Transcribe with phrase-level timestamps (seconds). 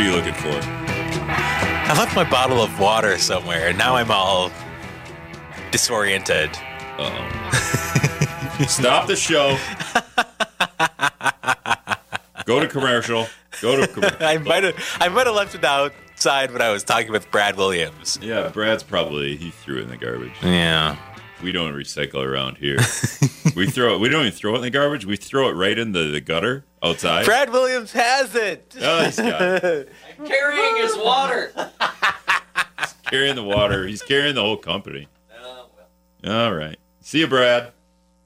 [0.00, 0.58] What are you looking for?
[1.28, 4.50] I left my bottle of water somewhere, and now I'm all
[5.72, 6.54] disoriented.
[8.66, 9.58] Stop the show.
[12.46, 13.26] Go to commercial.
[13.60, 14.16] Go to commercial.
[14.26, 17.58] I might have I might have left it outside when I was talking with Brad
[17.58, 18.18] Williams.
[18.22, 20.32] Yeah, Brad's probably he threw it in the garbage.
[20.42, 20.96] Yeah.
[21.42, 22.76] We don't recycle around here.
[23.56, 24.00] we throw it.
[24.00, 25.06] We don't even throw it in the garbage.
[25.06, 27.24] We throw it right in the, the gutter outside.
[27.24, 28.76] Brad Williams has it.
[28.80, 29.90] Oh, he's got it.
[30.26, 31.50] Carrying his water.
[33.06, 33.86] carrying the water.
[33.86, 35.08] He's carrying the whole company.
[35.42, 35.66] Oh,
[36.26, 36.78] All right.
[37.00, 37.72] See you, Brad.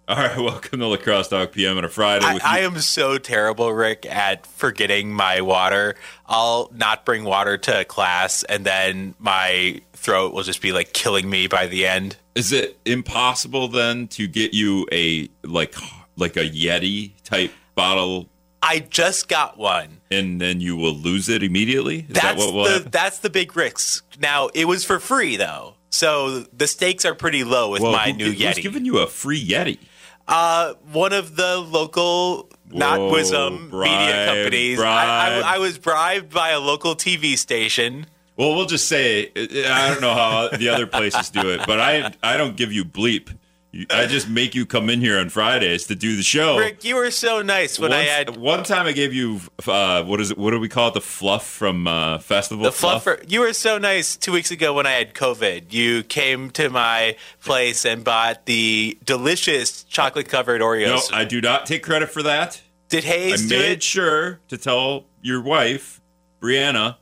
[0.09, 0.37] All right.
[0.39, 2.27] Welcome to La Crosse Talk PM on a Friday.
[2.27, 2.67] I, With I you.
[2.67, 5.95] am so terrible, Rick, at forgetting my water.
[6.27, 11.29] I'll not bring water to class, and then my throat will just be like killing
[11.31, 12.17] me by the end.
[12.35, 15.75] Is it impossible then to get you a like
[16.17, 18.29] like a Yeti type bottle,
[18.63, 20.01] I just got one.
[20.11, 22.01] and then you will lose it immediately?
[22.09, 24.05] Is that That's what will the that's the big risk.
[24.21, 28.11] Now it was for free though, so the stakes are pretty low with Well, my
[28.11, 28.55] who- new who's Yeti.
[28.57, 29.79] Who's giving you a free Yeti?
[30.27, 34.81] Uh, one of the local, not Whoa, Wisdom bribe, media companies.
[34.81, 35.41] I.
[35.43, 38.07] I, I was bribed by a local TV station.
[38.37, 42.13] Well, we'll just say I don't know how the other places do it, but I
[42.23, 43.37] I don't give you bleep.
[43.91, 46.59] I just make you come in here on Fridays to do the show.
[46.59, 50.21] Rick, you were so nice when I had one time I gave you uh, what
[50.21, 50.39] is it?
[50.39, 50.95] What do we call it?
[50.95, 52.63] The fluff from uh, Festival.
[52.65, 53.25] the fluffer.
[53.29, 55.73] You were so nice two weeks ago when I had COVID.
[55.73, 61.11] You came to my place and bought the delicious chocolate covered Oreos.
[61.11, 62.63] No, I do not take credit for that.
[62.91, 63.83] Did I Hayes do made it?
[63.83, 66.01] sure to tell your wife,
[66.41, 66.97] Brianna,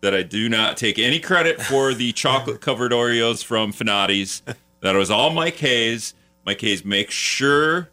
[0.00, 4.42] that I do not take any credit for the chocolate covered Oreos from Finati's.
[4.80, 6.14] That was all Mike Hayes.
[6.46, 7.90] Mike Hayes make sure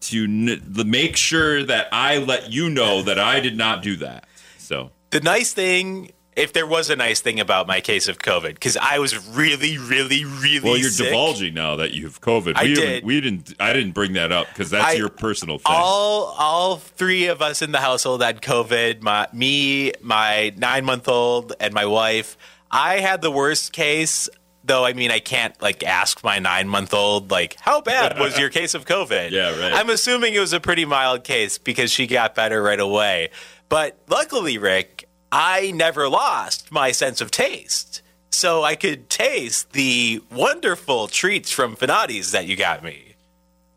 [0.00, 4.26] to n- make sure that I let you know that I did not do that.
[4.58, 8.54] So The nice thing, if there was a nice thing about my case of COVID,
[8.54, 11.06] because I was really, really, really Well, you're sick.
[11.08, 12.54] divulging now that you have COVID.
[12.56, 12.76] I we did.
[12.76, 13.54] Didn't, we didn't.
[13.60, 15.66] I didn't bring that up because that's I- your personal thing.
[15.76, 19.02] All all three of us in the household had COVID.
[19.02, 22.36] My me, my nine month old, and my wife.
[22.70, 24.30] I had the worst case,
[24.64, 24.86] though.
[24.86, 28.48] I mean, I can't like ask my nine month old like, how bad was your
[28.48, 29.30] case of COVID?
[29.30, 29.74] Yeah, right.
[29.74, 33.28] I'm assuming it was a pretty mild case because she got better right away.
[33.68, 35.01] But luckily, Rick,
[35.32, 38.02] I never lost my sense of taste.
[38.30, 43.14] So I could taste the wonderful treats from Finati's that you got me.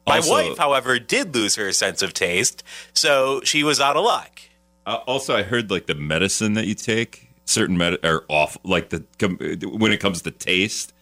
[0.07, 2.63] My Also- wife, however, did lose her sense of taste,
[2.93, 4.41] so she was out of luck.
[4.85, 8.55] Uh, also, I heard like the medicine that you take, certain med are off.
[8.63, 10.93] Like the com- when it comes to taste,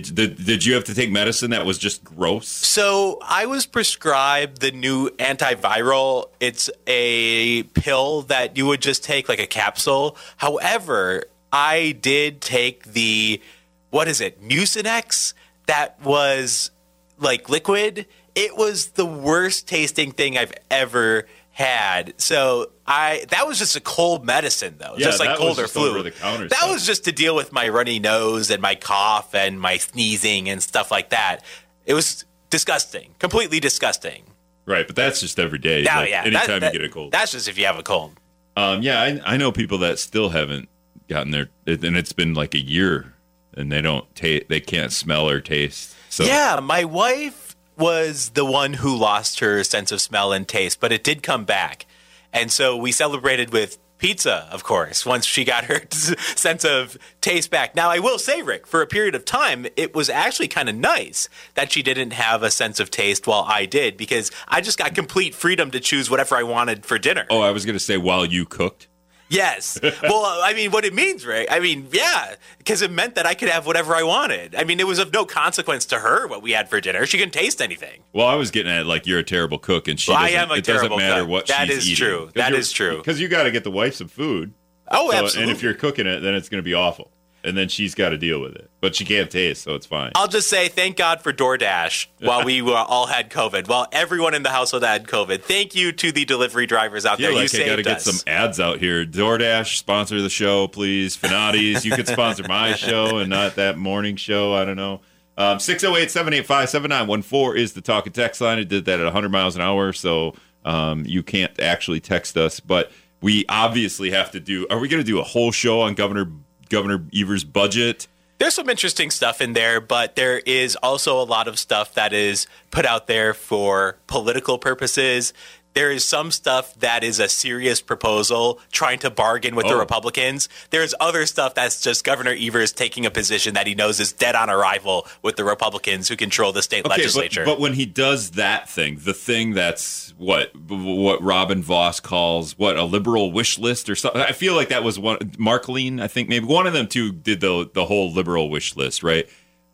[0.00, 2.48] did, did did you have to take medicine that was just gross?
[2.48, 6.30] So I was prescribed the new antiviral.
[6.40, 10.16] It's a pill that you would just take like a capsule.
[10.38, 13.42] However, I did take the
[13.90, 15.34] what is it, Mucinex?
[15.66, 16.70] That was
[17.18, 18.06] like liquid.
[18.34, 22.14] It was the worst tasting thing I've ever had.
[22.16, 26.02] So I that was just a cold medicine though, Yeah, just like cold or flu.
[26.02, 26.68] that stuff.
[26.70, 30.62] was just to deal with my runny nose and my cough and my sneezing and
[30.62, 31.44] stuff like that.
[31.86, 34.24] It was disgusting, completely disgusting.
[34.66, 35.82] Right, but that's just every day.
[35.82, 37.12] Now, like, yeah, anytime that- that- you get a cold.
[37.12, 38.12] That's just if you have a cold.
[38.56, 40.68] Um, yeah, I, I know people that still haven't
[41.08, 43.14] gotten their, and it's been like a year,
[43.54, 45.94] and they don't taste, they can't smell or taste.
[46.10, 50.78] So Yeah, my wife was the one who lost her sense of smell and taste,
[50.80, 51.86] but it did come back.
[52.32, 57.50] And so we celebrated with pizza, of course, once she got her sense of taste
[57.50, 57.76] back.
[57.76, 60.74] Now, I will say, Rick, for a period of time, it was actually kind of
[60.74, 64.76] nice that she didn't have a sense of taste while I did, because I just
[64.76, 67.26] got complete freedom to choose whatever I wanted for dinner.
[67.30, 68.88] Oh, I was gonna say while you cooked.
[69.28, 69.78] Yes.
[70.02, 71.46] well, I mean, what it means, right?
[71.50, 74.54] I mean, yeah, because it meant that I could have whatever I wanted.
[74.54, 77.06] I mean, it was of no consequence to her what we had for dinner.
[77.06, 78.02] She couldn't taste anything.
[78.12, 80.10] Well, I was getting at like you're a terrible cook, and she.
[80.10, 81.30] Well, I doesn't- am a it doesn't matter cook.
[81.30, 81.96] what That she's is eating.
[82.06, 82.30] true.
[82.34, 82.98] That true.
[82.98, 84.52] Because you got to get the wife some food.
[84.90, 85.42] Oh, So- absolutely.
[85.42, 87.10] And if you're cooking it, then it's going to be awful,
[87.44, 88.70] and then she's got to deal with it.
[88.80, 90.12] But she can't taste, so it's fine.
[90.14, 93.68] I'll just say thank God for DoorDash while we were all had COVID.
[93.68, 95.42] While everyone in the household had COVID.
[95.42, 97.30] Thank you to the delivery drivers out there.
[97.30, 99.04] you like I got to get some ads out here.
[99.04, 101.16] DoorDash sponsor the show, please.
[101.16, 104.54] Finati's, you could sponsor my show and not that morning show.
[104.54, 105.00] I don't know.
[105.38, 108.58] Um, 608 785 7914 is the talk and text line.
[108.58, 110.34] It did that at 100 miles an hour, so
[110.64, 112.60] um, you can't actually text us.
[112.60, 112.92] But
[113.22, 114.66] we obviously have to do.
[114.68, 116.30] Are we going to do a whole show on Governor
[116.72, 118.08] Governor Evers' budget?
[118.38, 122.12] There's some interesting stuff in there, but there is also a lot of stuff that
[122.12, 125.32] is put out there for political purposes.
[125.74, 129.78] There is some stuff that is a serious proposal trying to bargain with the Oh.
[129.78, 130.48] Republicans.
[130.70, 134.34] There's other stuff that's just Governor Evers taking a position that he knows is dead
[134.34, 137.44] on arrival with the Republicans who control the state Okay, legislature.
[137.44, 142.58] But, but when he does that thing, the thing that's what what Robin Vos calls
[142.58, 144.20] what a liberal wish list or something.
[144.20, 146.00] I feel like that was one Marklein.
[146.00, 149.28] I think maybe one of them two did the the whole liberal wish list, right?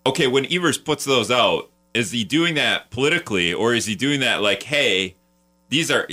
[0.07, 4.21] Okay, when Evers puts those out, is he doing that politically, or is he doing
[4.21, 5.17] that like, hey?
[5.71, 6.09] These are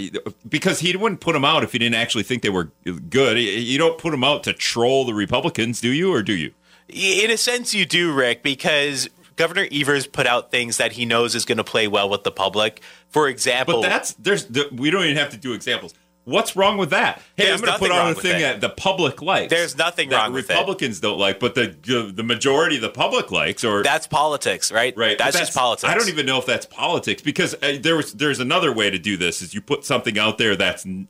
[0.47, 2.71] because he wouldn't put them out if he didn't actually think they were
[3.09, 3.37] good.
[3.37, 6.53] You don't put them out to troll the Republicans, do you, or do you?
[6.89, 11.35] In a sense, you do, Rick, because Governor Evers put out things that he knows
[11.35, 12.81] is going to play well with the public.
[13.09, 15.93] For example, But that's there's the, we don't even have to do examples.
[16.25, 17.21] What's wrong with that?
[17.37, 18.41] Hey, There's I'm going to put on a thing it.
[18.41, 19.51] that the public likes.
[19.51, 20.53] There's nothing that wrong with it.
[20.53, 21.75] Republicans don't like, but the
[22.13, 24.97] the majority of the public likes, or that's politics, right?
[24.97, 25.17] right.
[25.17, 25.89] That's, but just politics.
[25.89, 28.97] I don't even know if that's politics because uh, there was there's another way to
[28.97, 31.07] do this: is you put something out there that's and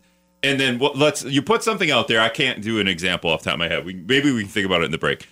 [0.59, 2.19] then what, let's you put something out there.
[2.19, 3.85] I can't do an example off the top of my head.
[3.85, 5.27] We, maybe we can think about it in the break.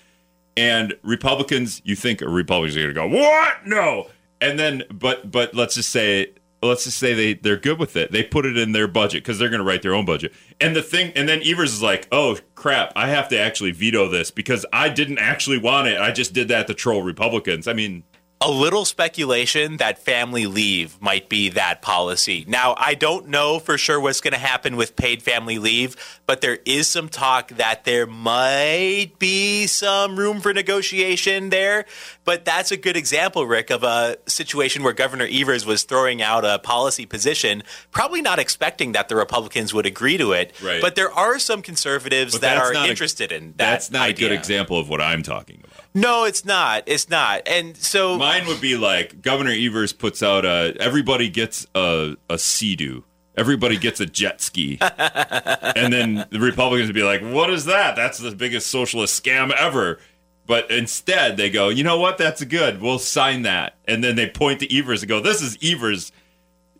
[0.55, 3.67] And Republicans, you think Republicans are going to go what?
[3.67, 4.07] No.
[4.39, 8.11] And then, but but let's just say let's just say they they're good with it.
[8.11, 10.33] They put it in their budget because they're going to write their own budget.
[10.59, 14.07] And the thing, and then Evers is like, oh crap, I have to actually veto
[14.07, 15.99] this because I didn't actually want it.
[15.99, 17.67] I just did that to troll Republicans.
[17.67, 18.03] I mean,
[18.45, 22.43] a little speculation that family leave might be that policy.
[22.47, 25.95] Now, I don't know for sure what's going to happen with paid family leave,
[26.25, 31.85] but there is some talk that there might be some room for negotiation there.
[32.25, 36.43] But that's a good example, Rick, of a situation where Governor Evers was throwing out
[36.45, 40.51] a policy position, probably not expecting that the Republicans would agree to it.
[40.61, 40.81] Right.
[40.81, 43.57] But there are some conservatives But that are not a- interested in that.
[43.57, 44.27] that's not idea.
[44.27, 45.72] a good example of what I'm talking about.
[45.93, 46.83] No, it's not.
[46.87, 47.43] It's not.
[47.45, 52.37] And so Mine would be like Governor Evers puts out a everybody gets a a
[52.37, 53.03] sea-doo.
[53.35, 54.77] Everybody gets a jet ski.
[54.81, 57.95] and then the Republicans would be like, "What is that?
[57.95, 59.99] That's the biggest socialist scam ever."
[60.45, 62.17] But instead, they go, "You know what?
[62.17, 62.81] That's good.
[62.81, 66.11] We'll sign that." And then they point to Evers and go, "This is Evers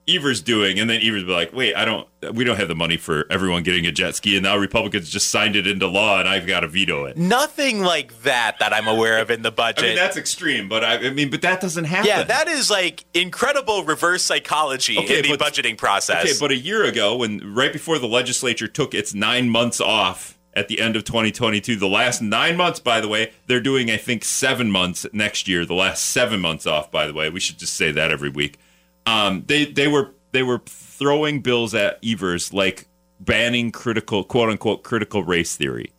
[0.08, 2.98] Evers doing?" And then Evers be like, "Wait, I don't we don't have the money
[2.98, 6.28] for everyone getting a jet ski and now Republicans just signed it into law and
[6.30, 9.56] I've got to veto it." nothing like that that I'm aware of in the I
[9.56, 9.84] budget.
[9.84, 12.08] mean, that's extreme, but I, I mean, but that doesn't happen.
[12.08, 16.24] yeah, that is like incredible reverse psychology Okay, in the but- budgeting process.
[16.24, 20.38] Okay, but a year ago, when right before the legislature took its nine months off
[20.56, 23.98] at the end of 2022, the last nine months, by the way, they're doing I
[23.98, 25.66] think seven months next year.
[25.66, 28.60] The last seven months off, by the way, we should just say that every week.
[29.06, 32.88] Um, they they were they were throwing bills at Evers like
[33.20, 35.92] banning critical quote unquote critical race theory.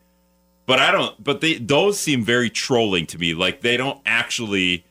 [0.67, 1.23] But I don't.
[1.23, 3.35] But they those seem very trolling to me.
[3.35, 4.85] Like they don't actually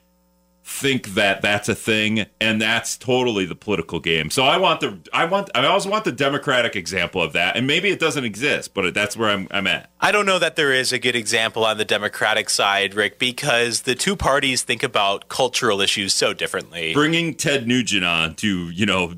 [0.65, 4.29] think that that's a thing and that's totally the political game.
[4.29, 7.67] So I want the I want I always want the democratic example of that and
[7.67, 9.91] maybe it doesn't exist, but that's where I'm I'm at.
[9.99, 13.81] I don't know that there is a good example on the Democratic side, Rick, because
[13.81, 16.93] the two parties think about cultural issues so differently.
[16.93, 19.13] Bringing Ted Nugent on to, you know,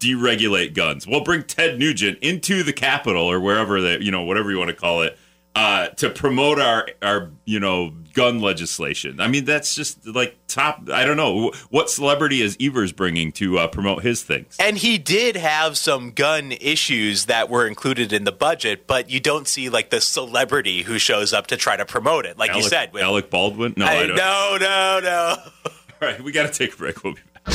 [0.00, 1.06] deregulate guns.
[1.06, 4.70] Well, bring Ted Nugent into the Capitol or wherever that, you know, whatever you want
[4.70, 5.18] to call it.
[5.54, 9.20] Uh, to promote our our you know gun legislation.
[9.20, 10.88] I mean that's just like top.
[10.90, 14.56] I don't know what celebrity is Evers bringing to uh, promote his things.
[14.58, 19.20] And he did have some gun issues that were included in the budget, but you
[19.20, 22.62] don't see like the celebrity who shows up to try to promote it, like you
[22.62, 22.92] said.
[22.92, 23.74] with- Alec Baldwin.
[23.76, 24.16] No, I, I, don't.
[24.16, 25.36] no, no, no.
[26.00, 27.04] All right, we got to take a break.
[27.04, 27.54] We'll be back.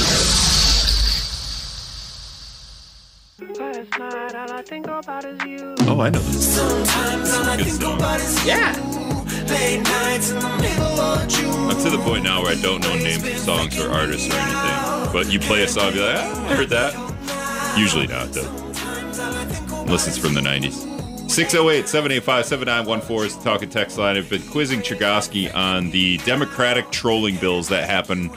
[3.57, 5.75] Last night, all I think about is you.
[5.81, 6.55] Oh, I know this.
[6.55, 9.10] Sometimes all I think about is Yeah.
[11.69, 14.33] I'm to the point now where I don't know names of songs or artists or
[14.37, 15.13] anything.
[15.13, 16.93] But you play a song, and be like, ah, I heard that.
[17.77, 18.47] Usually not, though.
[19.81, 20.89] Unless it's from the 90s.
[21.31, 24.17] 608 785 7914 is the talking text line.
[24.17, 28.29] I've been quizzing Chergosky on the Democratic trolling bills that happen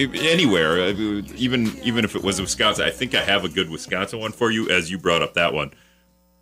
[0.00, 2.86] anywhere, even even if it was Wisconsin.
[2.86, 5.52] I think I have a good Wisconsin one for you, as you brought up that
[5.52, 5.72] one.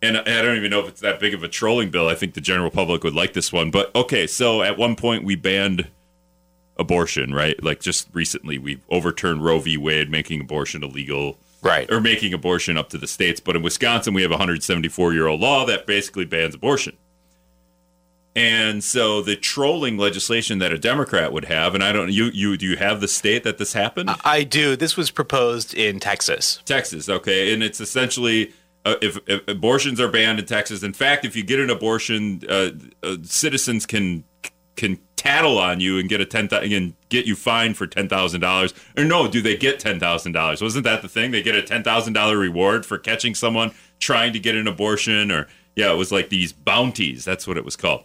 [0.01, 2.07] And I don't even know if it's that big of a trolling bill.
[2.07, 3.69] I think the general public would like this one.
[3.69, 5.89] But okay, so at one point we banned
[6.79, 7.61] abortion, right?
[7.63, 9.77] Like just recently we overturned Roe v.
[9.77, 11.37] Wade, making abortion illegal.
[11.61, 11.91] Right.
[11.91, 13.39] Or making abortion up to the states.
[13.39, 16.97] But in Wisconsin, we have a 174 year old law that basically bans abortion.
[18.35, 22.55] And so the trolling legislation that a Democrat would have, and I don't, you, you,
[22.55, 24.09] do you have the state that this happened?
[24.23, 24.77] I do.
[24.77, 26.61] This was proposed in Texas.
[26.65, 28.53] Texas, okay, and it's essentially
[28.85, 30.83] uh, if, if abortions are banned in Texas.
[30.83, 32.71] In fact, if you get an abortion, uh,
[33.03, 34.23] uh, citizens can
[34.75, 38.41] can tattle on you and get a ten and get you fined for ten thousand
[38.41, 38.73] dollars.
[38.97, 40.61] Or no, do they get ten thousand dollars?
[40.61, 41.31] Wasn't that the thing?
[41.31, 45.31] They get a ten thousand dollar reward for catching someone trying to get an abortion,
[45.31, 47.23] or yeah, it was like these bounties.
[47.23, 48.03] That's what it was called.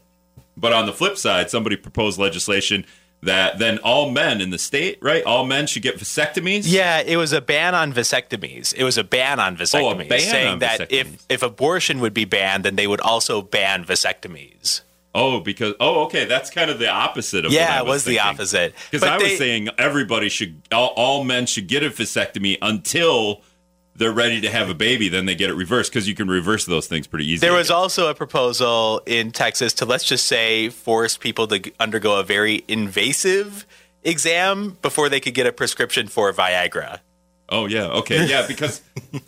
[0.59, 2.87] But on the flip side, somebody proposed legislation
[3.27, 5.23] that then all men in the state, right?
[5.25, 6.63] All men should get vasectomies.
[6.65, 8.75] Yeah, it was a ban on vasectomies.
[8.75, 10.89] It was a ban on oh, vasectomies, ban saying on that vasectomies.
[10.91, 14.81] if if abortion would be banned, then they would also ban vasectomies.
[15.15, 18.05] Oh, because oh, okay, that's kind of the opposite of what Yeah, I it was
[18.05, 18.75] the opposite.
[18.91, 23.41] Because I was saying everybody should, all, all men should get a vasectomy until
[23.97, 25.09] they're ready to have a baby.
[25.09, 27.49] Then they get it reversed because you can reverse those things pretty easily.
[27.49, 32.19] There was also a proposal in Texas to let's just say force people to undergo
[32.19, 33.67] a very invasive
[34.05, 37.01] exam before they could get a prescription for Viagra.
[37.49, 38.47] Oh yeah, okay, yeah.
[38.47, 38.83] Because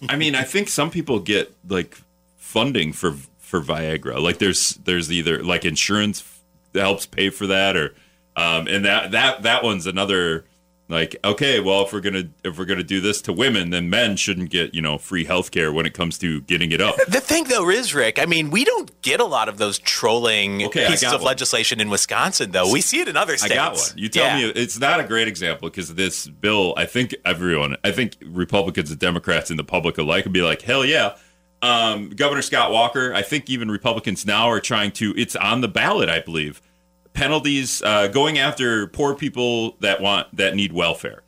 [0.09, 1.97] I mean, I think some people get like
[2.37, 4.21] funding for for Viagra.
[4.21, 6.25] Like there's there's either like insurance
[6.73, 7.95] that helps pay for that, or
[8.37, 10.45] um, and that that that one's another
[10.91, 14.17] like okay, well if we're gonna if we're gonna do this to women, then men
[14.17, 16.97] shouldn't get you know free health care when it comes to getting it up.
[17.09, 18.19] The thing, though, is Rick.
[18.19, 21.27] I mean, we don't get a lot of those trolling Okay, pieces of one.
[21.29, 22.71] legislation in Wisconsin, though.
[22.73, 23.53] We see it in other states.
[23.53, 23.83] I got one.
[23.97, 24.47] You tell Yeah.
[24.47, 28.91] me it's not a great example because this bill, I think everyone, I think Republicans
[28.91, 31.17] and Democrats and the public alike would be like, hell yeah.
[31.61, 35.69] Um, Governor Scott Walker, I think even Republicans now are trying to, it's on the
[35.69, 36.63] ballot, I believe.
[37.19, 41.23] Penalties uh, going after poor people that want, that need welfare.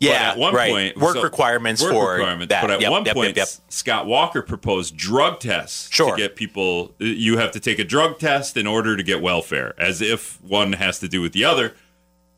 [0.00, 0.70] Yeah, But at one right.
[0.70, 2.62] point, work so- requirements work for requirements, that.
[2.62, 3.48] But at Yep, one yep, point, yep.
[3.68, 6.12] Scott Walker proposed drug tests Sure.
[6.12, 6.94] to get people.
[6.98, 10.72] You have to take a drug test in order to get welfare, as if one
[10.74, 11.74] has to do with the other.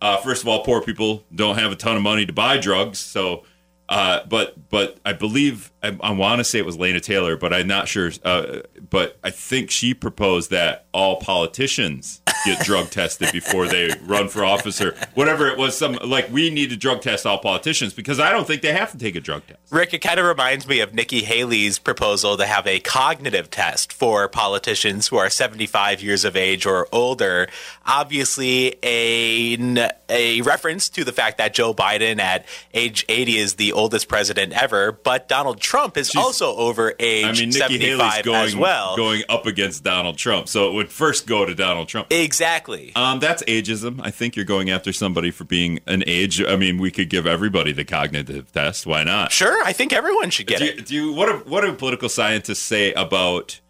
[0.00, 2.98] Uh, first of all, poor people don't have a ton of money to buy drugs,
[2.98, 3.44] so.
[3.88, 7.52] Uh, but but I believe I, I want to say it was Lena Taylor, but
[7.52, 8.10] I'm not sure.
[8.24, 14.28] Uh, but I think she proposed that all politicians get drug tested before they run
[14.28, 15.76] for office or whatever it was.
[15.76, 18.90] Some like we need to drug test all politicians because I don't think they have
[18.92, 19.60] to take a drug test.
[19.70, 23.92] Rick, it kind of reminds me of Nikki Haley's proposal to have a cognitive test
[23.92, 27.48] for politicians who are 75 years of age or older.
[27.86, 33.72] Obviously, a, a reference to the fact that Joe Biden at age 80 is the
[33.72, 38.24] oldest president ever, but Donald Trump is also over age I mean, Nikki Haley's 75
[38.24, 38.96] going well.
[38.96, 42.12] going up against Donald Trump, so it would first go to Donald Trump.
[42.12, 42.92] exactly.
[42.96, 44.00] Um, that's ageism.
[44.02, 46.42] I think you're going after somebody for being an age.
[46.42, 48.86] I mean, we could give everybody the cognitive test.
[48.86, 49.32] Why not?
[49.32, 50.86] Sure, I think everyone should get Do it.
[50.86, 53.60] do you, what do what do political scientists say about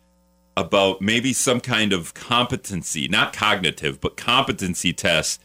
[0.56, 5.40] about maybe some kind of competency, not cognitive, but competency test?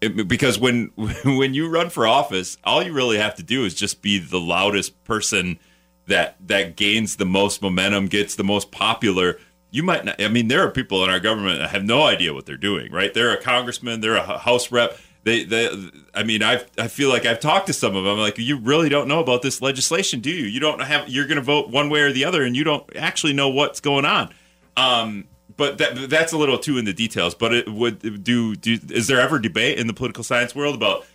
[0.00, 0.86] Because when
[1.24, 4.40] when you run for office, all you really have to do is just be the
[4.40, 5.58] loudest person
[6.06, 9.38] that that gains the most momentum, gets the most popular.
[9.70, 10.20] You might not.
[10.20, 12.92] I mean, there are people in our government that have no idea what they're doing.
[12.92, 13.12] Right?
[13.14, 14.00] They're a congressman.
[14.00, 14.98] They're a house rep.
[15.24, 15.70] They, they.
[16.14, 16.64] I mean, I.
[16.76, 18.18] I feel like I've talked to some of them.
[18.18, 20.44] Like, you really don't know about this legislation, do you?
[20.44, 21.08] You don't have.
[21.08, 23.80] You're going to vote one way or the other, and you don't actually know what's
[23.80, 24.34] going on.
[24.76, 27.34] Um, but that that's a little too in the details.
[27.34, 28.56] But it would do.
[28.56, 31.06] Do is there ever debate in the political science world about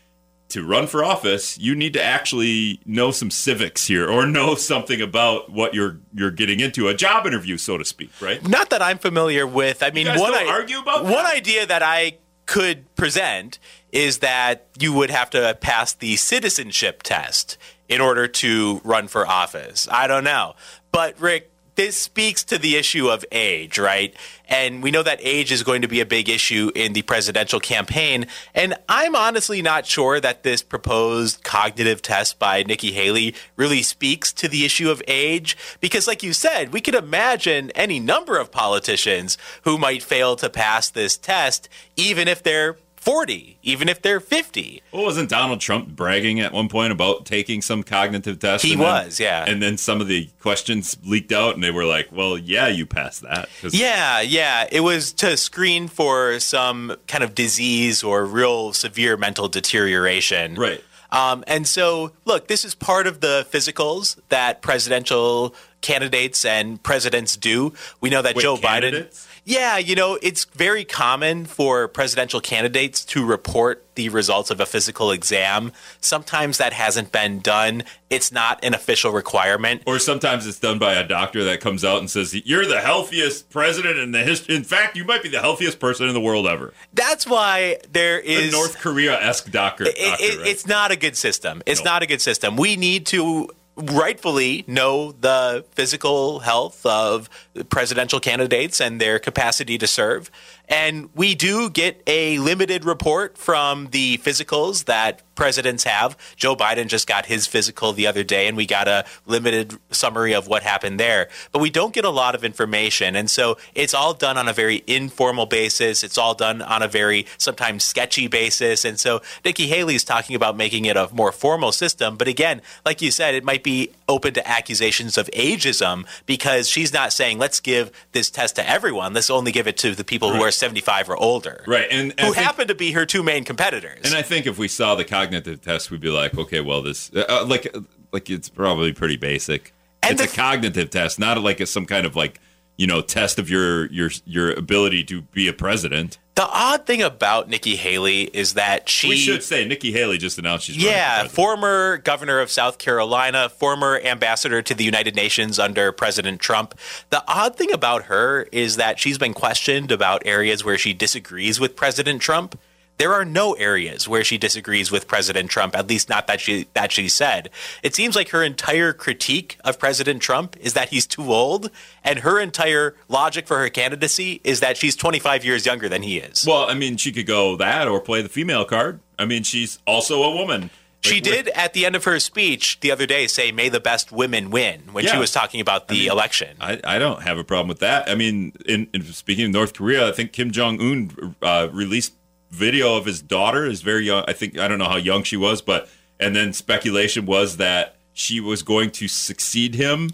[0.49, 5.01] to run for office, you need to actually know some civics here or know something
[5.01, 8.47] about what you're you're getting into, a job interview, so to speak, right?
[8.47, 9.83] Not that I'm familiar with.
[9.83, 11.35] I mean, one i- argue about one that?
[11.35, 13.59] idea that I could present
[13.91, 17.57] is that you would have to pass the citizenship test
[17.89, 19.87] in order to run for office.
[19.91, 20.55] I don't know,
[20.91, 21.51] but Rick.
[21.77, 24.11] This speaks to the issue of age, right?
[24.49, 27.59] And we know that age is going to be a big issue in the presidential
[27.59, 28.25] campaign.
[28.55, 34.33] And I'm honestly not sure that this proposed cognitive test by Nikki Haley really speaks
[34.33, 35.55] to the issue of age.
[35.79, 40.49] Because, like you said, we could imagine any number of politicians who might fail to
[40.49, 44.81] pass this test, even if they're 40, even if they're 50.
[44.91, 48.65] Well, wasn't Donald Trump bragging at one point about taking some cognitive test?
[48.65, 49.45] He and then- was, yeah.
[49.47, 52.85] And then some of the questions leaked out, and they were like, "Well, yeah, you
[52.85, 53.47] passed that.
[53.71, 54.67] Yeah, yeah.
[54.69, 60.55] It was to screen for some kind of disease or real severe mental deterioration.
[60.55, 60.83] Right.
[61.09, 67.37] Um, and so, look, this is part of the physicals that presidential candidates and presidents
[67.37, 67.73] do.
[68.01, 69.25] We know that Wait, Joe candidates?
[69.25, 69.26] Biden.
[69.47, 74.65] Yeah, you know, it's very common for presidential candidates to report the results of a
[74.65, 75.71] physical exam.
[76.01, 77.85] Sometimes that hasn't been done.
[78.09, 79.83] It's not an official requirement.
[79.85, 83.49] Or sometimes it's done by a doctor that comes out and says, "You're the healthiest
[83.49, 84.53] president in the history.
[84.53, 88.19] In fact, you might be the healthiest person in the world ever." That's why there
[88.19, 89.85] is is North Korea esque doctor.
[89.85, 90.47] it- doctor, it- right?
[90.47, 91.63] it's not a good system.
[91.65, 91.91] It's No.
[91.91, 92.57] not a good system.
[92.57, 97.29] We need to rightfully know the physical health of
[97.69, 100.31] presidential candidates and their capacity to serve.
[100.67, 106.17] And we do get a limited report from the physicals that presidents have.
[106.35, 110.33] Joe Biden just got his physical the other day, and we got a limited summary
[110.33, 111.29] of what happened there.
[111.53, 113.15] But we don't get a lot of information.
[113.15, 116.03] And so it's all done on a very informal basis.
[116.03, 118.83] It's all done on a very sometimes sketchy basis.
[118.83, 122.17] And so Nikki Haley is talking about making it a more formal system.
[122.17, 126.91] But again, like you said, it might be open to accusations of ageism because she's
[126.91, 129.13] not saying, let's give this test to everyone.
[129.13, 131.63] Let's only give it to the people who are 75 or older.
[131.67, 133.99] Right, and, and Who think- happen to be her two main competitors.
[134.03, 137.11] And I think if we saw the cognitive test, we'd be like, okay, well, this
[137.13, 137.73] uh, like
[138.11, 139.73] like it's probably pretty basic.
[140.03, 142.39] And it's the- a cognitive test, not like a, some kind of like
[142.77, 146.17] you know test of your your your ability to be a president.
[146.35, 149.09] the odd thing about Nikki Haley is that she.
[149.09, 153.99] we should say Nikki Haley just announced she's Yeah, former governor of South Carolina, former
[154.03, 156.75] ambassador to the United Nations under President Trump.
[157.09, 161.59] The odd thing about her is that she's been questioned about areas where she disagrees
[161.59, 162.59] with President Trump.
[162.97, 166.67] There are no areas where she disagrees with President Trump, at least not that she
[166.73, 167.49] that she said.
[167.83, 171.69] It seems like her entire critique of President Trump is that he's too old,
[172.03, 176.17] and her entire logic for her candidacy is that she's 25 years younger than he
[176.17, 176.45] is.
[176.47, 178.99] Well, I mean, she could go that or play the female card.
[179.19, 180.71] I mean, she's also a woman.
[181.01, 183.79] She Like, did at the end of her speech the other day say, "May the
[183.79, 186.57] best women win" when she was talking about the election.
[186.59, 188.09] I, I don't have a problem with that.
[188.09, 192.13] I mean, in, in speaking of North Korea, I think Kim Jong Un uh, released
[192.51, 193.65] video of his daughter.
[193.65, 194.23] is very young.
[194.27, 195.89] I think I don't know how young she was, but
[196.19, 200.09] and then speculation was that she was going to succeed him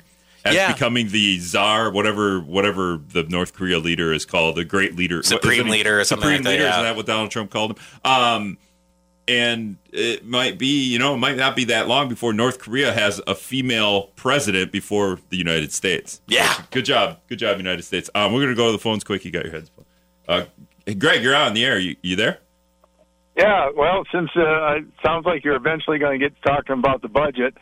[0.45, 0.73] as Yeah.
[0.73, 5.69] becoming the czar, whatever whatever the North Korea leader is called, the great leader, Supreme
[5.69, 6.63] leader or something Supreme like that, leader.
[6.63, 6.71] yeah.
[6.71, 7.77] Isn't that what Donald Trump called him?
[8.03, 8.57] Um,
[9.25, 12.91] and it might be, you know, it might not be that long before North Korea
[12.91, 16.19] has a female president before the United States.
[16.27, 16.53] Yeah.
[16.71, 17.19] Good job.
[17.29, 18.09] Good job, United States.
[18.13, 19.23] Um, we're going to go to the phones quick.
[19.23, 19.71] You got your heads.
[20.27, 20.43] Uh,
[20.85, 21.79] hey, Greg, you're out on the air.
[21.79, 22.39] You, you there?
[23.35, 27.07] Yeah, well, since uh, it sounds like you're eventually going to get talking about the
[27.07, 27.55] budget,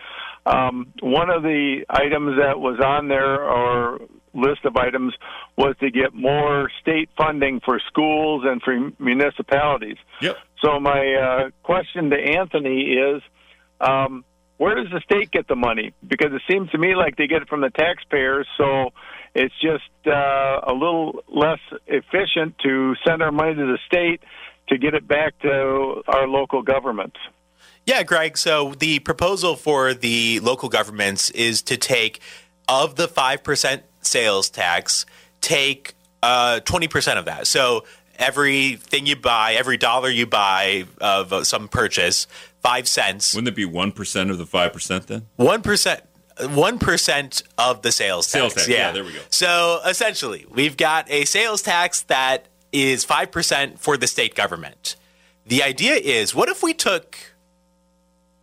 [0.46, 4.00] um, one of the items that was on there or
[4.34, 5.14] list of items
[5.58, 9.98] was to get more state funding for schools and for municipalities.
[10.22, 10.38] Yep.
[10.64, 13.22] So my uh, question to Anthony is,
[13.80, 14.26] um,
[14.58, 15.94] where does the state get the money?
[16.08, 18.92] Because it seems to me like they get it from the taxpayers, so
[19.34, 24.22] it's just uh, a little less efficient to send our money to the state
[24.68, 27.18] to get it back to our local governments.
[27.86, 28.38] Yeah, Greg.
[28.38, 32.20] So the proposal for the local governments is to take
[32.68, 35.06] of the five percent sales tax,
[35.42, 37.48] take uh, twenty percent of that.
[37.48, 37.86] So
[38.18, 42.28] everything you buy, every dollar you buy of uh, some purchase,
[42.62, 45.26] five cents, Wouldn't it be 1% of the 5% then?
[45.38, 46.02] one percent.
[46.40, 48.32] One percent of the sales tax.
[48.32, 49.20] Sales tax, yeah, there we go.
[49.30, 54.96] So essentially, we've got a sales tax that is five percent for the state government.
[55.46, 57.18] The idea is, what if we took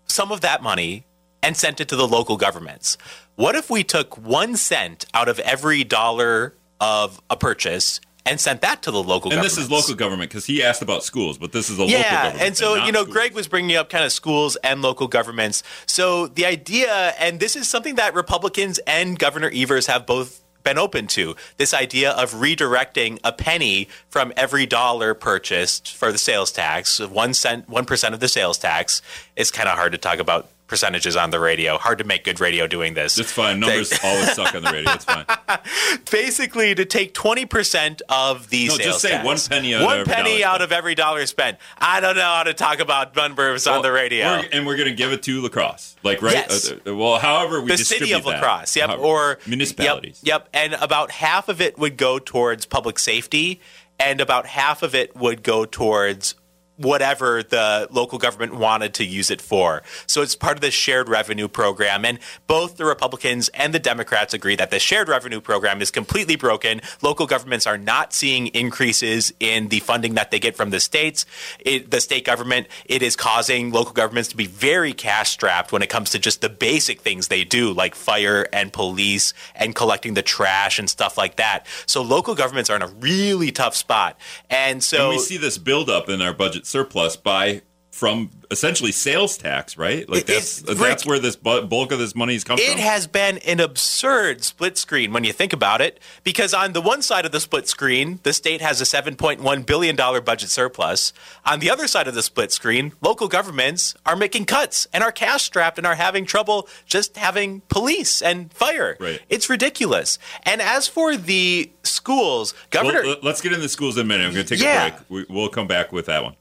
[0.06, 1.06] some of that money
[1.42, 2.98] and sent it to the local governments?
[3.36, 8.60] What if we took one cent out of every dollar of a purchase and sent
[8.60, 9.38] that to the local government.
[9.38, 11.98] And this is local government because he asked about schools, but this is a local
[11.98, 12.46] yeah, government.
[12.46, 13.14] and so not you know, schools.
[13.14, 15.62] Greg was bringing up kind of schools and local governments.
[15.86, 20.78] So the idea, and this is something that Republicans and Governor Evers have both been
[20.78, 26.52] open to this idea of redirecting a penny from every dollar purchased for the sales
[26.52, 29.00] tax, one cent, one percent of the sales tax.
[29.36, 31.76] It's kind of hard to talk about percentages on the radio.
[31.78, 33.18] Hard to make good radio doing this.
[33.18, 33.58] It's fine.
[33.58, 34.92] Numbers always suck on the radio.
[34.92, 35.24] It's fine.
[36.10, 39.24] Basically, to take twenty percent of the No, sales just say tax.
[39.26, 41.58] one penny out of One every penny dollar out of every dollar spent.
[41.78, 44.26] I don't know how to talk about numbers on the radio.
[44.36, 45.96] We're- and we're going to give it to lacrosse.
[46.02, 46.34] Like, right?
[46.34, 46.70] Yes.
[46.70, 48.34] Uh, well, however we the city of that.
[48.40, 50.20] lacrosse yep However- or municipalities.
[50.22, 53.60] yep, yep and about half of it would go towards public safety
[53.98, 56.34] and about half of it would go towards
[56.78, 59.82] whatever the local government wanted to use it for.
[60.06, 62.04] So it's part of the shared revenue program.
[62.04, 66.36] And both the Republicans and the Democrats agree that the shared revenue program is completely
[66.36, 66.80] broken.
[67.02, 71.26] Local governments are not seeing increases in the funding that they get from the states.
[71.58, 75.82] It, the state government, it is causing local governments to be very cash strapped when
[75.82, 80.14] it comes to just the basic things they do, like fire and police and collecting
[80.14, 81.66] the trash and stuff like that.
[81.86, 84.18] So local governments are in a really tough spot.
[84.48, 87.62] And so And we see this buildup in our budget surplus by
[87.98, 90.08] from essentially sales tax, right?
[90.08, 92.78] Like that's that's where this bulk of this money is come It from.
[92.78, 97.02] has been an absurd split screen when you think about it, because on the one
[97.02, 101.12] side of the split screen, the state has a $7.1 billion budget surplus.
[101.44, 105.10] On the other side of the split screen, local governments are making cuts and are
[105.12, 108.96] cash strapped and are having trouble just having police and fire.
[109.00, 109.20] Right.
[109.28, 110.20] It's ridiculous.
[110.44, 113.02] And as for the schools, Governor.
[113.02, 114.26] Well, let's get into the schools in a minute.
[114.28, 114.86] I'm going to take Yeah.
[114.86, 115.28] a break.
[115.28, 116.36] We, we'll come back with that one.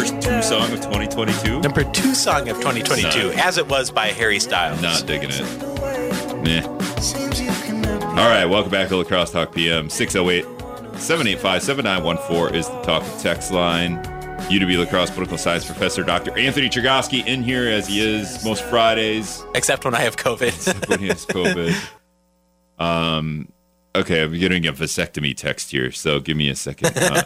[0.00, 1.60] Number two song of 2022.
[1.60, 4.80] Number two song of 2022, as it was by Harry Styles.
[4.80, 5.40] Not digging it.
[6.42, 6.78] Nah.
[7.00, 9.90] Seems you can never All right, welcome back to La Crosse Talk PM.
[9.90, 10.44] 608
[10.98, 14.02] 785 7914 is the talk and text line.
[14.48, 16.36] UW La Crosse Political Science Professor Dr.
[16.38, 20.88] Anthony Chergosky in here as he is most Fridays Except when I have COVID.
[20.88, 21.76] when he has COVID.
[22.78, 23.52] Um,
[23.94, 26.92] okay, I'm getting a vasectomy text here, so give me a second.
[26.96, 27.22] Uh,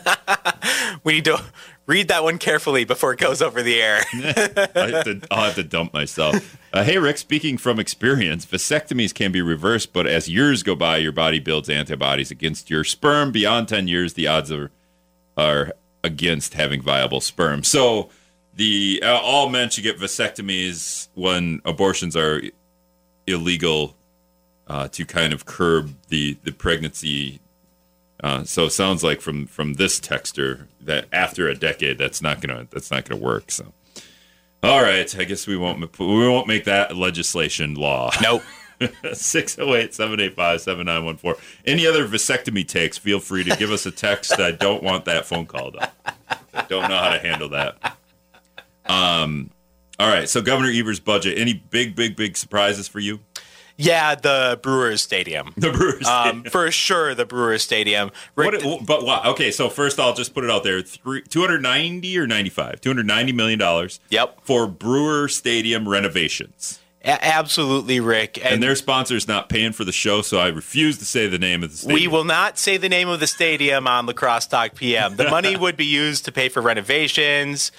[1.05, 1.41] we need to
[1.87, 4.01] read that one carefully before it goes over the air.
[4.13, 6.57] I have to, I'll have to dump myself.
[6.73, 10.97] Uh, hey, Rick, speaking from experience, vasectomies can be reversed, but as years go by,
[10.97, 13.33] your body builds antibodies against your sperm.
[13.33, 14.71] Beyond 10 years, the odds are,
[15.37, 17.63] are against having viable sperm.
[17.63, 18.11] So,
[18.57, 22.41] the uh, all men should get vasectomies when abortions are
[23.27, 23.97] illegal
[24.69, 27.41] uh, to kind of curb the, the pregnancy.
[28.25, 32.41] Uh, so it sounds like from from this texter that after a decade, that's not
[32.41, 33.51] gonna that's not gonna work.
[33.51, 33.75] So.
[34.63, 38.11] All right, I guess we won't we won't make that legislation law.
[38.23, 38.43] Nope.
[38.81, 41.39] 608-785-7914.
[41.67, 44.41] Any other vasectomy takes, feel free to give us a text.
[44.41, 45.81] I don't want that phone call though.
[46.55, 47.99] I don't know how to handle that.
[48.87, 49.51] Um
[49.99, 51.37] all right, so Governor Evers' budget.
[51.39, 53.21] Any big, big, big surprises for you?
[53.77, 55.53] Yeah, the Brewers Stadium.
[55.57, 56.07] The Brewers.
[56.07, 58.11] Um, for sure, the Brewers Stadium.
[58.37, 59.27] Rick, what, but what?
[59.27, 63.59] Okay, so first I'll just put it out there: three, 290 or 95, 290 million
[63.59, 64.01] dollars.
[64.11, 64.39] Yep.
[64.43, 66.79] For Brewer Stadium renovations.
[67.05, 68.39] a- absolutely, Rick.
[68.39, 71.39] and And, their sponsor's not paying for the show, so I refuse to say the
[71.39, 72.01] name of the stadium.
[72.01, 75.17] we will not say the name of the stadium on La Crosse Talk PM.
[75.17, 77.73] The money would be used to pay for renovations.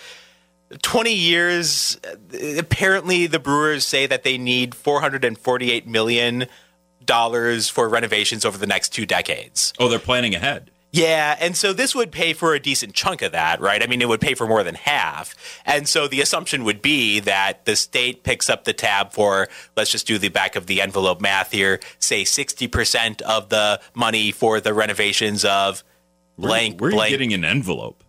[0.81, 1.99] 20 years,
[2.57, 6.47] apparently, the Brewers say that they need $448 million
[7.07, 9.73] for renovations over the next two decades.
[9.79, 10.71] Oh, they're planning ahead.
[10.91, 13.83] Yeah, and so this would pay for a decent chunk of that, right?
[13.83, 15.35] I mean, it would pay for more than half.
[15.65, 19.91] And so the assumption would be that the state picks up the tab for, let's
[19.91, 24.61] just do the back of the envelope math here, say 60% of the money for
[24.61, 25.83] the renovations of
[26.37, 27.09] blank, Where are you blank.
[27.11, 28.01] getting an envelope?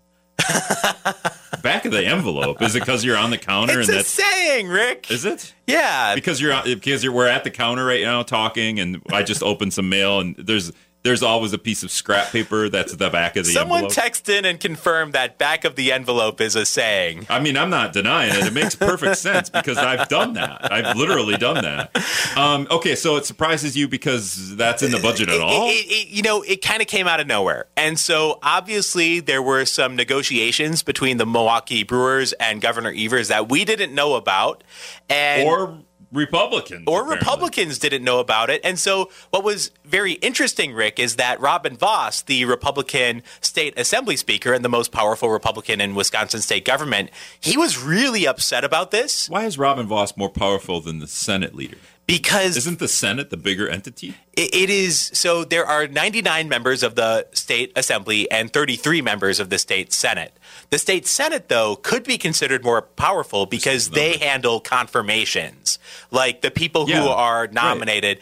[1.62, 2.62] Back of the envelope.
[2.62, 5.10] Is it because you're on the counter it's and a that's saying, Rick.
[5.10, 5.54] is it?
[5.66, 6.14] yeah.
[6.14, 9.42] Because you're on, because you're we're at the counter right now talking, and I just
[9.42, 10.70] opened some mail, and there's
[11.06, 13.62] there's always a piece of scrap paper that's at the back of the envelope.
[13.62, 13.94] Someone envelope.
[13.94, 17.26] text in and confirm that back of the envelope is a saying.
[17.30, 18.46] I mean, I'm not denying it.
[18.46, 20.72] It makes perfect sense because I've done that.
[20.72, 22.36] I've literally done that.
[22.36, 25.68] Um, okay, so it surprises you because that's in the budget at It- all.
[25.68, 27.66] It, it, you know, it kind of came out of nowhere.
[27.76, 33.48] And so obviously there were some negotiations between the Milwaukee Brewers and Governor Evers that
[33.48, 34.64] we didn't know about.
[35.08, 35.78] And or
[36.16, 36.84] Republicans.
[36.86, 37.18] or apparently.
[37.18, 38.60] Republicans didn't know about it.
[38.64, 44.16] And so, what was very interesting, Rick, is that Robin Vos, the Republican state assembly
[44.16, 48.90] speaker and the most powerful Republican in Wisconsin state government, he was really upset about
[48.90, 51.78] this Why is Robin Vos more powerful than the Senate leader?
[52.06, 54.14] Because Isn't the Senate the bigger entity?
[54.34, 59.40] It it is so there are 99 members of the state assembly and 33 members
[59.40, 60.32] of the state senate.
[60.70, 65.78] The state senate though could be considered more powerful because they handle confirmations.
[66.10, 67.52] Like the people Yeah, who are right.
[67.52, 68.20] nominated.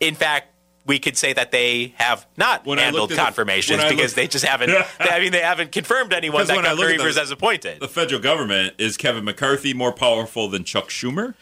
[0.00, 0.48] In fact,
[0.86, 4.26] we could say that they have not When handled at the- confirmations because looked- they
[4.28, 7.80] just haven't I mean they haven't confirmed anyone that Governor Evers has appointed.
[7.80, 11.34] The federal government is Kevin McCarthy more powerful than Chuck Schumer?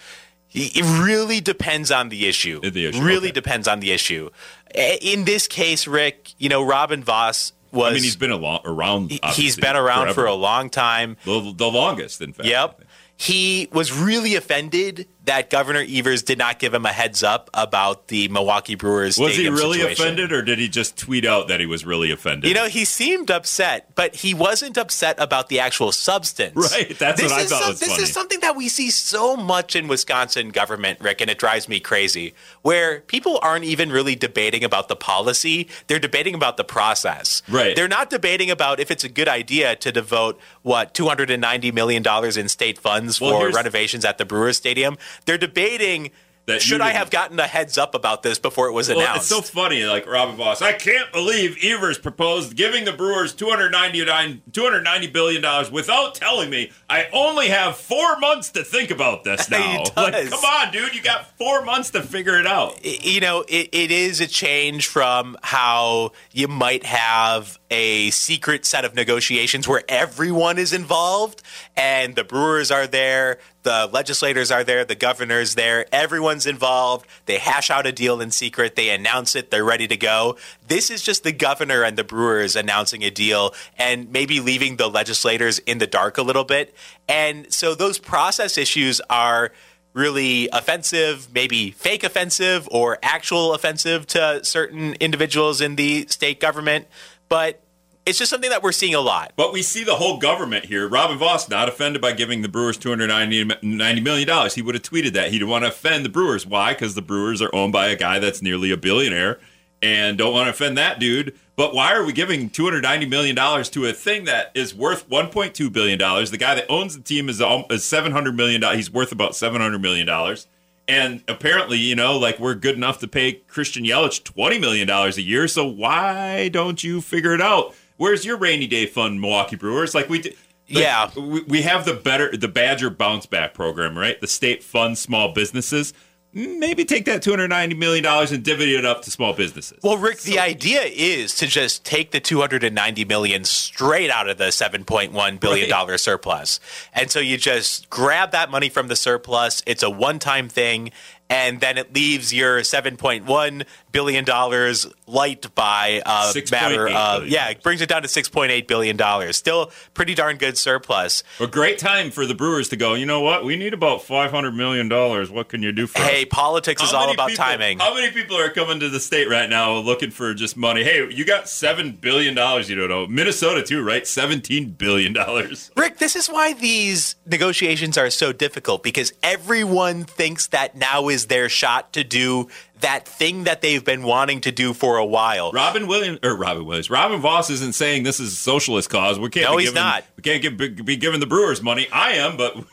[0.56, 2.60] It really depends on the issue.
[2.60, 3.32] The issue, really okay.
[3.32, 4.30] depends on the issue.
[4.74, 7.90] In this case, Rick, you know, Robin Vos was.
[7.90, 9.10] I mean, he's been a lo- around.
[9.34, 10.22] he's been around forever.
[10.22, 11.16] for a long time.
[11.24, 12.48] the, the longest, in fact.
[12.48, 12.82] Yep.
[13.18, 18.08] He was really offended that Governor Evers did not give him a heads up about
[18.08, 19.18] the Milwaukee Brewers.
[19.18, 20.04] Was he really situation.
[20.04, 22.48] offended, or did he just tweet out that he was really offended?
[22.48, 26.54] You know, he seemed upset, but he wasn't upset about the actual substance.
[26.76, 28.02] Right, that's this what I thought some- was This funny.
[28.02, 31.80] is something that we see so much in Wisconsin government, Rick, and it drives me
[31.80, 32.34] crazy.
[32.62, 37.42] Where people aren't even really debating about the policy; they're debating about the process.
[37.48, 37.74] Right.
[37.74, 41.40] They're not debating about if it's a good idea to devote what two hundred and
[41.40, 44.96] ninety million dollars in state funds Well, for renovations at the Brewers Stadium.
[45.24, 46.10] They're debating
[46.46, 49.18] That Should I have gotten a heads up about this before it was Well, announced?
[49.22, 50.62] it's so funny, like Robin Vos.
[50.62, 56.70] I can't believe Evers proposed giving the Brewers 299 290 billion dollars without telling me
[56.88, 59.82] I only have four months to think about this now.
[59.96, 62.78] Like, come on, dude, you got four months to figure it out.
[62.84, 68.84] you know, it, it is a change from how you might have a secret set
[68.84, 71.42] of negotiations where everyone is involved
[71.76, 77.04] and the brewers are there, the legislators are there, the governor's there, everyone's involved.
[77.26, 80.36] They hash out a deal in secret, they announce it, they're ready to go.
[80.68, 84.88] This is just the governor and the brewers announcing a deal and maybe leaving the
[84.88, 86.76] legislators in the dark a little bit.
[87.08, 89.50] And so those process issues are
[89.92, 96.86] really offensive, maybe fake offensive or actual offensive to certain individuals in the state government.
[97.28, 97.60] But
[98.06, 99.32] it's just something that we're seeing a lot.
[99.36, 100.88] But we see the whole government here.
[100.88, 104.54] Robin Vos not offended by giving the Brewers two hundred ninety million dollars.
[104.54, 105.32] He would have tweeted that.
[105.32, 106.46] He didn't want to offend the Brewers.
[106.46, 106.72] Why?
[106.72, 109.40] Because the Brewers are owned by a guy that's nearly a billionaire,
[109.82, 111.36] and don't want to offend that dude.
[111.56, 114.74] But why are we giving two hundred ninety million dollars to a thing that is
[114.74, 116.30] worth one point two billion dollars?
[116.30, 118.76] The guy that owns the team is, um, seven hundred million dollars.
[118.76, 120.46] He's worth about seven hundred million dollars.
[120.88, 125.18] And apparently, you know, like we're good enough to pay Christian Yelich twenty million dollars
[125.18, 125.48] a year.
[125.48, 127.74] So why don't you figure it out?
[127.96, 129.94] Where's your rainy day fund, Milwaukee Brewers?
[129.94, 130.30] Like we, d-
[130.70, 131.10] like, Yeah.
[131.16, 134.20] we, we have the better the Badger bounce back program, right?
[134.20, 135.92] The state funds small businesses.
[136.34, 139.78] Maybe take that two hundred ninety million dollars and divvy it up to small businesses.
[139.82, 144.48] Well, Rick, the idea is to just take the 290 million straight out of the
[144.48, 146.60] 7.1 billion dollar surplus.
[146.92, 149.62] And so you just grab that money from the surplus.
[149.66, 150.90] It's a one-time thing
[151.28, 157.48] and then it leaves your 7.1 billion dollars light by a uh, matter of yeah,
[157.48, 159.36] it brings it down to 6.8 billion dollars.
[159.36, 161.22] Still pretty darn good surplus.
[161.40, 162.94] a great time for the Brewers to go.
[162.94, 163.44] You know what?
[163.44, 165.30] We need about five hundred million dollars.
[165.30, 166.08] What can you do for us?
[166.08, 167.78] Hey, politics is all about people- timing.
[167.78, 170.84] How many people are coming to the state right now looking for just money?
[170.84, 172.68] Hey, you got seven billion dollars.
[172.68, 174.06] You don't know Minnesota too, right?
[174.06, 175.70] Seventeen billion dollars.
[175.76, 181.15] Rick, this is why these negotiations are so difficult because everyone thinks that now is
[181.24, 182.48] their shot to do
[182.80, 185.50] that thing that they've been wanting to do for a while.
[185.52, 186.90] Robin Williams or Robin Williams.
[186.90, 189.18] Robin Vos isn't saying this is a socialist cause.
[189.18, 189.46] We can't.
[189.50, 190.04] No, be he's giving, not.
[190.16, 191.88] We can't give, be, giving the Brewers money.
[191.92, 192.56] I am, but.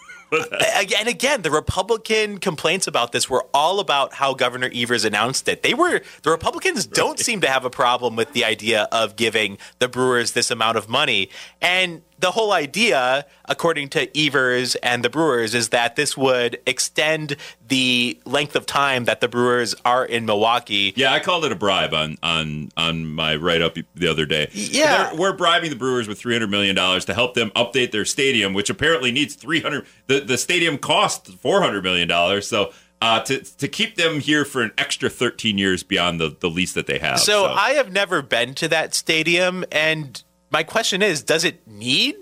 [0.98, 5.62] And again, the Republican complaints about this were all about how Governor Evers announced it.
[5.62, 9.60] They were the Republicans don't seem to have a problem with the idea of giving
[9.78, 11.30] the Brewers this amount of money.
[11.62, 17.36] And the whole idea, according to Evers and the Brewers, is that this would extend
[17.68, 20.94] the length of time that the Brewers are in Milwaukee.
[20.96, 24.50] Yeah, I called it a bribe on on on my write up the other day.
[24.54, 25.10] Yeah.
[25.10, 28.06] They're- we're bribing the Brewers with three hundred million dollars to help them update their
[28.06, 29.86] stadium, which apparently needs three hundred.
[30.08, 32.72] The the stadium cost four hundred million dollars, so.
[33.02, 36.72] Uh, to, to keep them here for an extra 13 years beyond the, the lease
[36.72, 37.20] that they have.
[37.20, 42.16] So I have never been to that stadium, and my question is, does it need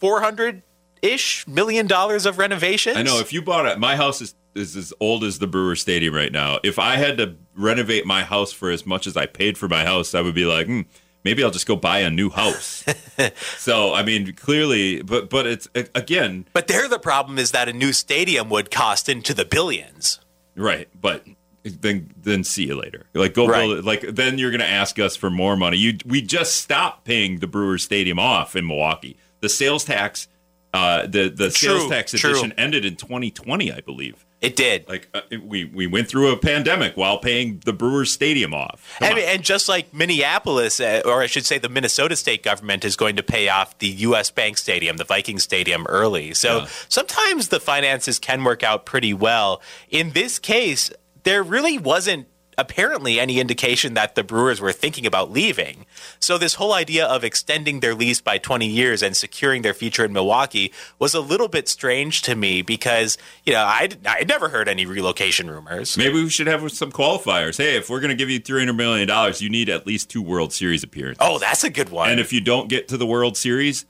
[0.00, 0.62] four hundred
[1.00, 2.96] ish million dollars of renovations?
[2.96, 5.76] I know if you bought it, my house is, is as old as the Brewer
[5.76, 6.58] Stadium right now.
[6.64, 9.84] If I had to renovate my house for as much as I paid for my
[9.84, 10.80] house, I would be like, hmm,
[11.22, 12.84] maybe I'll just go buy a new house.
[13.56, 17.72] so I mean, clearly, but but it's again But there, the problem is that a
[17.72, 20.20] new stadium would cost into the billions.
[20.56, 21.24] right, but.
[21.64, 23.06] Then, then see you later.
[23.14, 23.66] Like go Right.
[23.66, 23.84] build it.
[23.84, 25.78] Like then you're going to ask us for more money.
[25.78, 29.16] You we just stopped paying the Brewers Stadium off in Milwaukee.
[29.40, 30.28] The sales tax,
[30.74, 32.30] uh, the the True, sales tax true.
[32.30, 34.26] edition ended in 2020, I believe.
[34.42, 34.86] It did.
[34.86, 38.98] Like uh, we we went through a pandemic while paying the Brewers Stadium off.
[39.00, 42.94] And, and just like Minneapolis, uh, or I should say the Minnesota state government is
[42.94, 44.30] going to pay off the U.S.
[44.30, 46.34] Bank Stadium, the Viking Stadium, early.
[46.34, 46.66] So Yeah.
[46.90, 49.62] sometimes the finances can work out pretty well.
[49.88, 50.90] In this case,
[51.24, 55.86] there really wasn't apparently any indication that the Brewers were thinking about leaving.
[56.20, 60.04] So this whole idea of extending their lease by 20 years and securing their future
[60.04, 64.50] in Milwaukee was a little bit strange to me because, you know, I'd, I'd never
[64.50, 65.96] heard any relocation rumors.
[65.98, 67.56] Maybe we should have some qualifiers.
[67.56, 70.08] Hey, if we're going to give you three hundred million dollars, you need at least
[70.08, 71.18] two World Series appearances.
[71.20, 72.10] Oh, that's a good one.
[72.10, 73.84] and if you don't get to the World Series,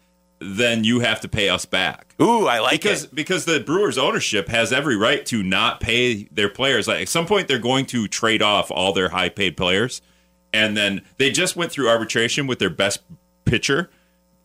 [0.45, 2.15] then you have to pay us back.
[2.21, 3.15] Ooh, I like because it.
[3.15, 6.87] because the Brewers ownership has every right to not pay their players.
[6.87, 10.03] Like at some point, they're going to trade off all their high paid players,
[10.53, 13.01] and then they just went through arbitration with their best
[13.45, 13.91] pitcher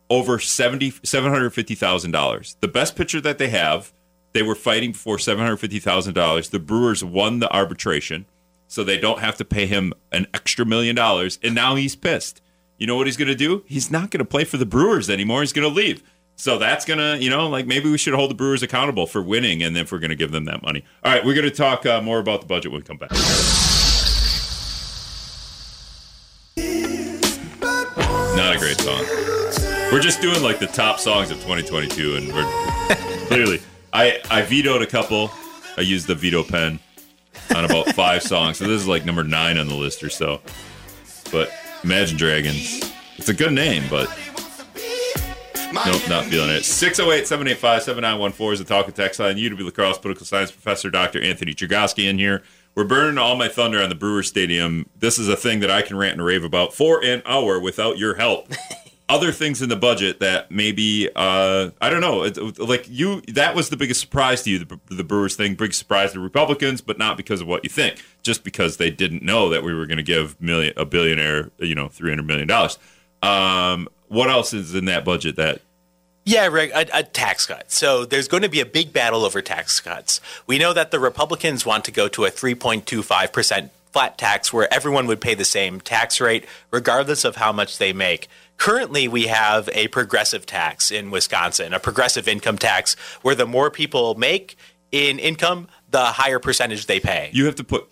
[0.08, 2.56] over seventy seven hundred fifty thousand dollars.
[2.60, 3.92] The best pitcher that they have,
[4.32, 6.48] they were fighting for seven hundred fifty thousand dollars.
[6.48, 8.26] The Brewers won the arbitration,
[8.66, 12.40] so they don't have to pay him an extra million dollars, and now he's pissed.
[12.80, 13.62] You know what he's going to do?
[13.66, 15.42] He's not going to play for the Brewers anymore.
[15.42, 16.02] He's going to leave.
[16.36, 19.62] So that's gonna, you know, like maybe we should hold the Brewers accountable for winning,
[19.62, 20.82] and if we're gonna give them that money.
[21.04, 23.10] All right, we're gonna talk uh, more about the budget when we come back.
[28.36, 29.04] Not a great song.
[29.92, 32.86] We're just doing like the top songs of 2022, and we're
[33.26, 33.60] clearly.
[33.92, 35.30] I I vetoed a couple.
[35.76, 36.80] I used the veto pen
[37.54, 40.40] on about five songs, so this is like number nine on the list or so.
[41.30, 44.08] But Imagine Dragons, it's a good name, but
[45.72, 46.64] nope, not feeling it.
[46.64, 49.36] 608 785 7914 is the talk and text line.
[49.36, 51.22] UW La Crosse Political Science Professor Dr.
[51.22, 52.42] Anthony Chergosky in here.
[52.74, 54.88] We're burning all my thunder on the Brewer Stadium.
[54.96, 57.98] This is a thing that I can rant and rave about for an hour without
[57.98, 58.52] your help.
[59.10, 62.18] Other things in the budget that maybe uh, I don't know.
[62.64, 64.60] Like you, that was the biggest surprise to you.
[64.60, 68.00] The, the Brewers thing, big surprise to Republicans, but not because of what you think,
[68.22, 71.74] just because they didn't know that we were going to give million a billionaire, you
[71.74, 72.78] know, three hundred million dollars.
[73.20, 75.60] Um, what else is in that budget that
[76.24, 77.72] Yeah, Rick, a, a tax cut.
[77.72, 80.20] So there's going to be a big battle over tax cuts.
[80.46, 85.06] We know that the Republicans want to go to a 3.25% flat tax where everyone
[85.06, 88.28] would pay the same tax rate regardless of how much they make.
[88.56, 93.70] Currently, we have a progressive tax in Wisconsin, a progressive income tax where the more
[93.70, 94.56] people make
[94.92, 97.30] in income, the higher percentage they pay.
[97.32, 97.88] you have to put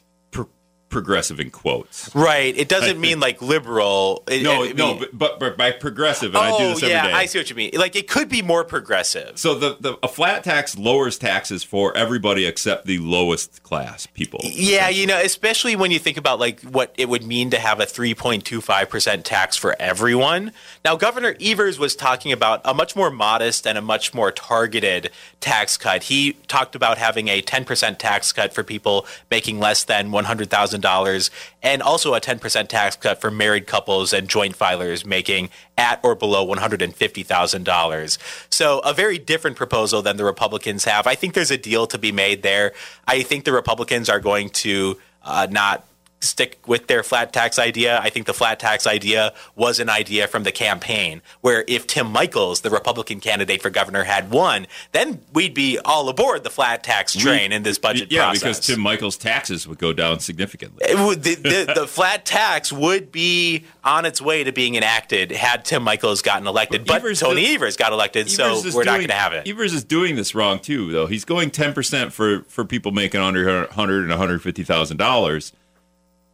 [0.88, 2.14] progressive in quotes?
[2.14, 2.56] Right.
[2.56, 4.22] It doesn't mean like liberal.
[4.28, 6.88] It- No, it- no, mean- but, but, by progressive, and I do oh, this every
[6.88, 7.08] day.
[7.10, 7.70] yeah, I see what you mean.
[7.74, 9.38] Like it could be more progressive.
[9.38, 14.40] So the, the a flat tax lowers taxes for everybody except the lowest class people.
[14.42, 17.80] Yeah, you know, especially when you think about like what it would mean to have
[17.80, 20.52] a 3.25% tax for everyone.
[20.84, 25.10] Now, Governor Evers was talking about a much more modest and a much more targeted
[25.40, 26.04] tax cut.
[26.04, 30.77] He talked about having a 10% tax cut for people making less than $100,000
[31.62, 36.14] and also a 10% tax cut for married couples and joint filers making at or
[36.14, 38.18] below $150,000.
[38.50, 41.06] So, a very different proposal than the Republicans have.
[41.06, 42.72] I think there's a deal to be made there.
[43.06, 45.84] I think the Republicans are going to uh, not
[46.20, 48.00] stick with their flat tax idea.
[48.00, 52.12] I think the flat tax idea was an idea from the campaign where if Tim
[52.12, 56.82] Michels, the Republican candidate for governor, had won, then we'd be all aboard the flat
[56.82, 58.40] tax train in this budget yeah, process.
[58.40, 60.84] because Tim Michels' taxes would go down significantly.
[60.88, 65.30] It would, the, the, the flat tax would be on its way to being enacted
[65.30, 66.86] had Tim Michels gotten elected.
[66.86, 69.32] But Evers Tony did- Evers got elected, so Evers is we're not going to have
[69.32, 69.48] it.
[69.48, 71.06] Evers is doing this wrong too, though.
[71.06, 74.96] He's going ten percent for for people making under hundred and one hundred fifty thousand
[74.96, 75.52] dollars.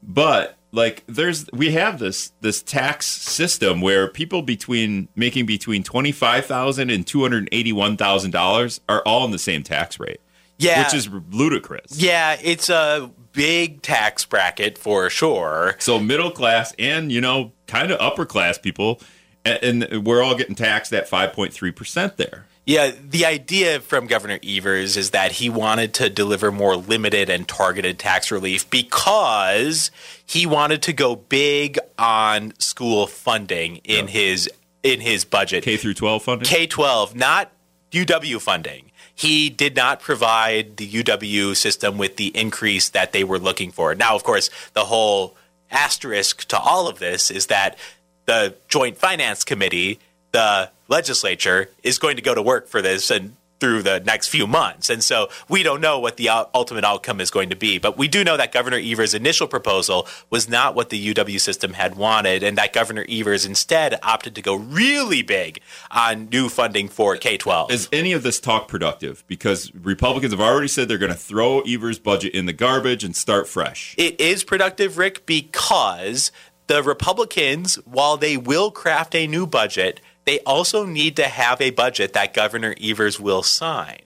[0.06, 6.12] But like, there's we have this this tax system where people between making between twenty
[6.12, 9.98] five thousand and two hundred eighty one thousand dollars are all in the same tax
[9.98, 10.20] rate,
[10.58, 11.96] yeah, which is ludicrous.
[12.00, 15.76] yeah, it's a big tax bracket for sure.
[15.78, 19.00] So middle class and you know kind of upper class people,
[19.44, 22.46] and, and we're all getting taxed at five point three percent there.
[22.66, 27.46] Yeah, the idea from Governor Evers is that he wanted to deliver more limited and
[27.46, 29.90] targeted tax relief because
[30.24, 34.48] he wanted to go big on school funding in his
[34.82, 35.62] in his budget.
[35.62, 36.46] K through twelve funding.
[36.46, 37.52] K 12, not
[37.92, 38.90] UW funding.
[39.14, 43.94] He did not provide the UW system with the increase that they were looking for.
[43.94, 45.36] Now, of course, the whole
[45.70, 47.78] asterisk to all of this is that
[48.26, 50.00] the Joint Finance Committee,
[50.32, 54.46] the legislature, is going to go to work for this and through the next few
[54.46, 54.90] months.
[54.90, 57.78] And so we don't know what the ultimate outcome is going to be.
[57.78, 61.72] But we do know that Governor Evers' initial proposal was not what the UW system
[61.72, 66.88] had wanted, and that Governor Evers instead opted to go really big on new funding
[66.88, 67.70] for K 12.
[67.70, 69.24] is any of this talk productive?
[69.26, 73.16] Because Republicans have already said they're going to throw Evers' budget in the garbage and
[73.16, 73.94] start fresh.
[73.96, 76.32] It is productive, Rick, because
[76.66, 81.70] the Republicans, while they will craft a new budget, they also need to have a
[81.70, 84.02] budget that Governor Evers will sign.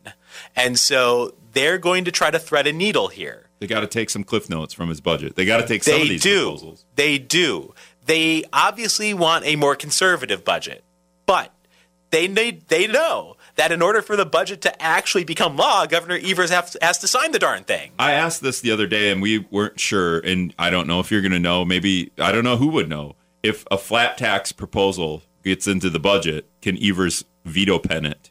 [0.57, 3.47] And so they're going to try to thread a needle here.
[3.61, 5.35] They got to take some cliff notes from his budget.
[5.37, 6.43] They got to take some They of these do.
[6.45, 6.85] proposals.
[6.97, 7.75] They do.
[8.07, 10.85] They obviously want a more conservative budget,
[11.27, 11.53] but
[12.11, 16.19] they need, they know that in order for the budget to actually become law, Governor
[16.23, 17.91] Evers have, has to sign the darn thing.
[17.99, 20.21] I asked this the other day and we weren't sure.
[20.21, 21.65] And I don't know if you're going to know.
[21.65, 23.17] Maybe, I don't know who would know.
[23.43, 28.31] If a flat tax proposal gets into the budget, can Evers veto pen it?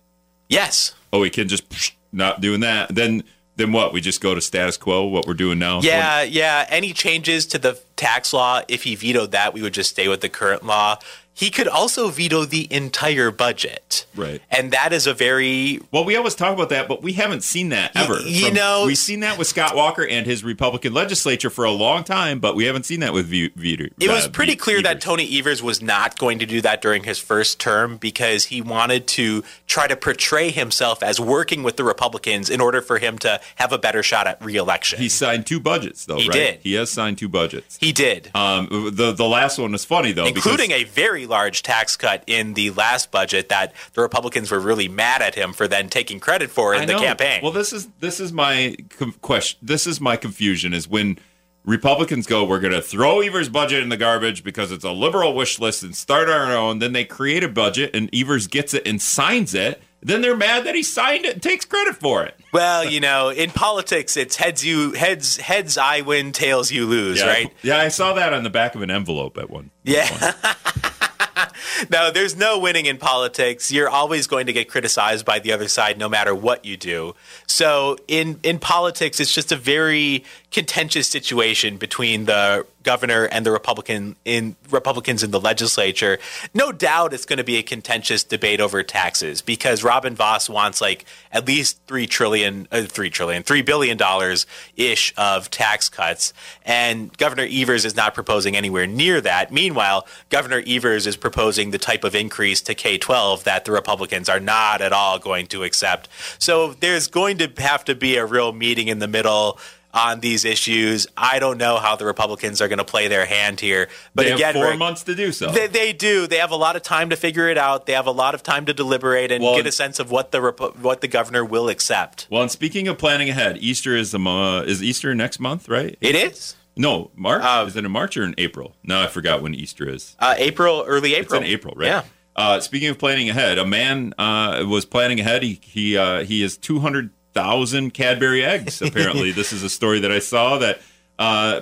[0.49, 0.93] Yes.
[1.11, 2.93] Oh, he can just not doing that.
[2.93, 3.23] Then,
[3.55, 3.93] then what?
[3.93, 5.81] We just go to status quo, what we're doing now?
[5.81, 6.65] Yeah, yeah.
[6.69, 10.21] Any changes to the tax law, if he vetoed that, we would just stay with
[10.21, 10.99] the current law.
[11.37, 14.07] He could also veto the entire budget.
[14.15, 14.41] Right.
[14.49, 17.69] And that is a very Well, we always talk about that, but we haven't seen
[17.69, 18.19] that ever.
[18.21, 22.03] you know- we've seen that with Scott Walker and his Republican legislature for a long
[22.03, 23.91] time, but we haven't seen that with v- Veter.
[23.99, 27.03] It was pretty Ve- clear that Tony Evers was not going to do that during
[27.03, 31.83] his first term because he wanted to try to portray himself as working with the
[31.83, 34.97] Republicans in order for him to have a better shot at reelection.
[34.97, 36.17] he signed two budgets, though.
[36.17, 36.33] He right?
[36.33, 36.59] did.
[36.63, 37.77] He has signed two budgets.
[37.79, 38.31] he did.
[38.33, 42.55] Um, the the last one was funny though, including a very large tax cut in
[42.55, 46.49] the last budget that the Republicans were really mad at him for then taking credit
[46.49, 47.41] for in the campaign.
[47.43, 49.59] Well, this is this is my com- question.
[49.61, 51.19] This is my confusion is when
[51.63, 55.35] Republicans go, we're going to throw Evers' budget in the garbage because it's a liberal
[55.35, 56.79] wish list and start our own.
[56.79, 59.81] Then they create a budget and Evers gets it and signs it.
[59.99, 62.39] Then they're mad that he signed it and takes credit for it.
[62.53, 67.19] well, you know, in politics, it's heads you heads heads I win, tails you lose,
[67.19, 67.53] Yeah, right?
[67.63, 69.71] Yeah, I saw that on the back of an envelope at one.
[69.83, 70.07] Yeah.
[71.89, 73.71] no, there's no winning in politics.
[73.71, 77.15] You're always going to get criticized by the other side no matter what you do.
[77.47, 83.51] So in in politics it's just a very contentious situation between the governor and the
[83.51, 86.17] Republican in Republicans in the legislature.
[86.53, 90.79] No doubt it's going to be a contentious debate over taxes because Robin Vos wants
[90.79, 94.45] like at least 3 trillion uh, 3 trillion 3 billion dollars
[94.77, 96.31] ish of tax cuts
[96.63, 99.51] and Governor Evers is not proposing anywhere near that.
[99.51, 104.39] Meanwhile, Governor Evers is proposing the type of increase to K-12 that the Republicans are
[104.39, 106.07] not at all going to accept.
[106.39, 109.59] So there's going to have to be a real meeting in the middle
[109.97, 111.07] on these issues.
[111.17, 113.89] I don't know how the Republicans are going to play their hand here.
[114.13, 115.49] But they again, have four Rick, months to do so.
[115.49, 116.27] they, they do.
[116.27, 117.85] They have a lot of time to figure it out.
[117.87, 120.31] They have a lot of time to deliberate and Well- get a sense of what
[120.31, 120.39] the
[120.81, 122.27] what the governor will accept.
[122.29, 125.97] well, and speaking of planning ahead, Easter is the mo- is Easter next month, right?
[126.01, 127.41] It is No, March.
[127.43, 128.75] Uh, is it in March or in April?
[128.83, 130.15] No, I forgot when Easter is.
[130.19, 131.41] uh, April, early It's April.
[131.41, 131.87] in April, right?
[131.87, 132.03] Yeah.
[132.35, 135.41] Uh, speaking of planning ahead, a man uh, was planning ahead.
[135.41, 138.81] He he uh, he has two hundred thousand Cadbury eggs.
[138.81, 140.81] Apparently, this is a story that I saw that.
[141.19, 141.61] Uh,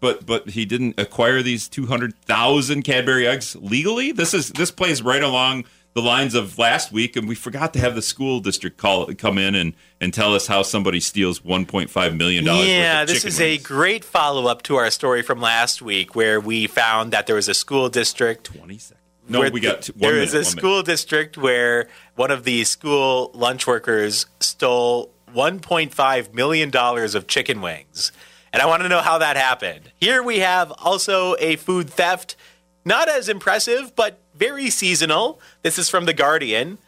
[0.00, 4.12] but but he didn't acquire these two hundred thousand Cadbury eggs legally.
[4.12, 5.64] This is this plays right along
[5.94, 9.38] the lines of last week, and we forgot to have the school district call come
[9.38, 12.66] in and and tell us how somebody steals one point five million dollars.
[12.66, 16.16] Yeah, worth of this is a great follow up to our story from last week
[16.16, 18.44] where we found that there was a school district.
[18.44, 18.98] twenty seconds.
[19.28, 20.58] No, we got th- t- one there minute, is a one minute.
[20.58, 27.60] school district where one of the school lunch workers stole 1.5 million dollars of chicken
[27.60, 28.12] wings.
[28.52, 29.92] And I want to know how that happened.
[29.98, 32.36] Here we have also a food theft,
[32.84, 35.40] not as impressive, but very seasonal.
[35.62, 36.78] This is from The Guardian.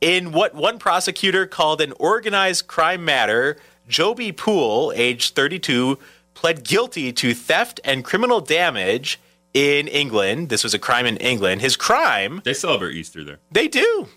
[0.00, 3.56] In what one prosecutor called an organized crime matter,
[3.88, 5.98] Joby Pool, age 32,
[6.34, 9.18] pled guilty to theft and criminal damage
[9.54, 10.48] in England.
[10.50, 11.60] This was a crime in England.
[11.62, 13.38] His crime They celebrate Easter there.
[13.50, 14.08] they do.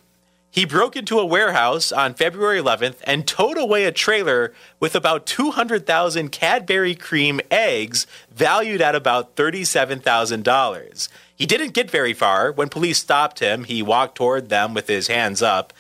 [0.50, 5.28] He broke into a warehouse on February 11th and towed away a trailer with about
[5.28, 11.10] 200,000 Cadbury cream eggs valued at about $37,000.
[11.36, 12.52] He didn't get very far.
[12.52, 15.74] When police stopped him, he walked toward them with his hands up.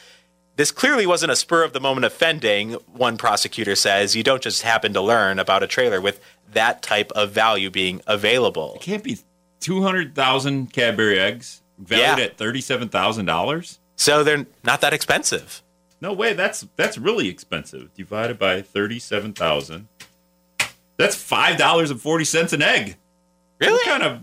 [0.58, 4.16] This clearly wasn't a spur of the moment offending, one prosecutor says.
[4.16, 6.20] You don't just happen to learn about a trailer with
[6.52, 8.78] that type of value being available.
[8.82, 9.18] can't be
[9.60, 12.24] 200,000 Cadbury eggs valued Yeah.
[12.26, 13.80] at $37,000.
[13.96, 15.64] So they're not that expensive.
[16.00, 17.92] No way, that's that's really expensive.
[17.96, 19.88] Divided by 37,000.
[20.98, 22.98] That's $5.40 an egg.
[23.60, 23.74] Really?
[23.74, 24.22] What kind of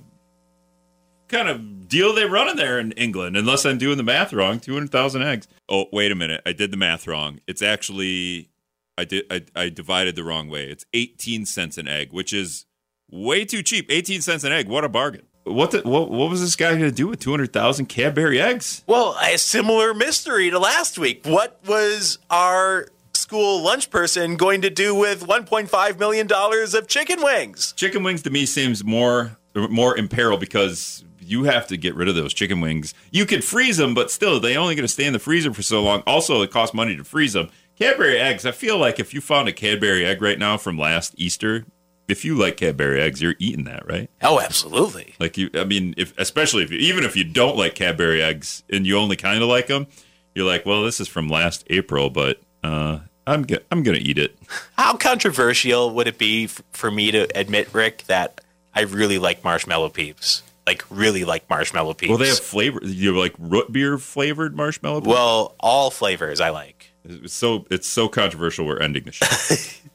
[1.28, 5.22] kind of deal they running there in England unless I'm doing the math wrong, 200,000
[5.22, 5.49] eggs.
[5.68, 6.43] Oh, wait a minute.
[6.47, 7.41] I did the math wrong.
[7.49, 8.51] It's actually
[8.97, 10.70] I did I, I divided the wrong way.
[10.70, 12.66] It's 18 cents an egg, which is
[13.15, 13.87] way too cheap.
[13.91, 14.69] 18 cents an egg.
[14.69, 15.23] What a bargain.
[15.45, 18.83] What the, what what was this guy going to do with 200,000 Cadbury eggs?
[18.87, 21.27] Well, a similar mystery to last week.
[21.27, 27.23] What was our school lunch person going to do with 1.5 million dollars of chicken
[27.23, 27.73] wings?
[27.73, 32.09] chicken wings to me seems more more in peril because you have to get rid
[32.09, 32.95] of those chicken wings.
[33.11, 35.62] You could freeze them, but still, they only going to stay in the freezer for
[35.62, 36.03] so long.
[36.07, 37.51] Also, it costs money to freeze them.
[37.79, 38.47] Cadbury eggs.
[38.47, 41.65] I feel like if you found a Cadbury egg right now from last Easter,
[42.09, 44.11] if you like Cadbury eggs, you're eating that, right?
[44.22, 45.14] Oh, absolutely.
[45.18, 48.62] Like you, I mean, if especially if you, even if you don't like Cadbury eggs
[48.70, 49.86] and you only kind of like them,
[50.34, 54.18] you're like, well, this is from last April, but uh, I'm go- I'm gonna eat
[54.18, 54.36] it.
[54.76, 58.40] How controversial would it be f- for me to admit, Rick, that
[58.74, 60.42] I really like marshmallow peeps?
[60.66, 62.09] Like, really like marshmallow peeps.
[62.09, 62.80] Well, they have flavor.
[62.82, 65.00] You have like root beer flavored marshmallow.
[65.00, 66.90] Well, all flavors I like.
[67.05, 68.64] It's so it's so controversial.
[68.66, 69.26] We're ending the show.